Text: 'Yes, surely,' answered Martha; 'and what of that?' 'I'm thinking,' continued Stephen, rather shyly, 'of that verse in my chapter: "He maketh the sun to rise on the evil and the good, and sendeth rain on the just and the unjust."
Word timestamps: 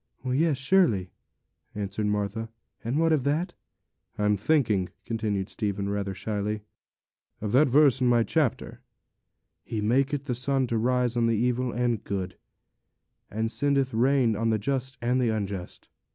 'Yes, 0.25 0.57
surely,' 0.57 1.11
answered 1.75 2.07
Martha; 2.07 2.49
'and 2.83 2.97
what 2.97 3.13
of 3.13 3.23
that?' 3.23 3.53
'I'm 4.17 4.35
thinking,' 4.35 4.89
continued 5.05 5.47
Stephen, 5.47 5.89
rather 5.89 6.15
shyly, 6.15 6.63
'of 7.39 7.51
that 7.51 7.69
verse 7.69 8.01
in 8.01 8.07
my 8.07 8.23
chapter: 8.23 8.81
"He 9.63 9.79
maketh 9.79 10.23
the 10.23 10.33
sun 10.33 10.65
to 10.65 10.77
rise 10.79 11.15
on 11.15 11.27
the 11.27 11.37
evil 11.37 11.71
and 11.71 11.99
the 11.99 12.01
good, 12.01 12.35
and 13.29 13.51
sendeth 13.51 13.93
rain 13.93 14.35
on 14.35 14.49
the 14.49 14.57
just 14.57 14.97
and 15.03 15.21
the 15.21 15.29
unjust." 15.29 15.87